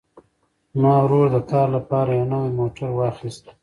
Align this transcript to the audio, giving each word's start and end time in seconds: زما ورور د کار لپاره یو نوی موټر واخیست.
زما 0.73 0.95
ورور 1.03 1.27
د 1.35 1.37
کار 1.51 1.67
لپاره 1.77 2.09
یو 2.13 2.27
نوی 2.33 2.51
موټر 2.59 2.87
واخیست. 2.93 3.45